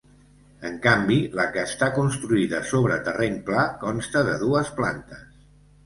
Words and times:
En 0.69 0.79
canvi 0.85 1.17
la 1.41 1.45
que 1.57 1.65
està 1.69 1.91
construïda 1.99 2.63
sobre 2.73 2.99
terreny 3.11 3.39
pla 3.53 3.69
consta 3.87 4.29
de 4.33 4.39
dues 4.47 4.77
plantes. 4.81 5.27